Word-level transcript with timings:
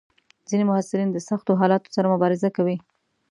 ځینې 0.49 0.63
محصلین 0.69 1.09
د 1.11 1.17
سختو 1.29 1.51
حالاتو 1.61 1.93
سره 1.95 2.11
مبارزه 2.13 2.49
کوي. 2.57 2.75